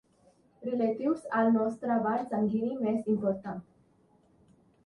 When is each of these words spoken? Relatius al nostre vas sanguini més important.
Relatius 0.69 1.27
al 1.41 1.51
nostre 1.57 1.99
vas 2.07 2.25
sanguini 2.31 2.73
més 2.87 3.13
important. 3.17 3.63